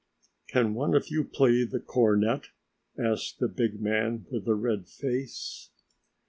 "Can 0.47 0.73
one 0.73 0.95
of 0.95 1.09
you 1.09 1.23
play 1.23 1.63
the 1.63 1.79
cornet?" 1.79 2.45
asked 2.97 3.37
the 3.37 3.47
big 3.47 3.79
man 3.79 4.25
with 4.31 4.45
the 4.45 4.55
red 4.55 4.87
face. 4.87 5.69